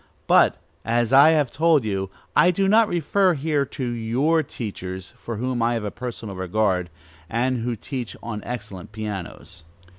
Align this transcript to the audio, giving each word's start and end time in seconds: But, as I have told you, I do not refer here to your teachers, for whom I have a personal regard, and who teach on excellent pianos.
But, 0.25 0.57
as 0.83 1.13
I 1.13 1.29
have 1.29 1.51
told 1.51 1.83
you, 1.85 2.09
I 2.35 2.49
do 2.49 2.67
not 2.67 2.87
refer 2.87 3.35
here 3.35 3.65
to 3.65 3.87
your 3.87 4.41
teachers, 4.41 5.13
for 5.15 5.35
whom 5.37 5.61
I 5.61 5.75
have 5.75 5.83
a 5.85 5.91
personal 5.91 6.35
regard, 6.35 6.89
and 7.29 7.59
who 7.59 7.75
teach 7.75 8.15
on 8.23 8.43
excellent 8.43 8.93
pianos. 8.93 9.63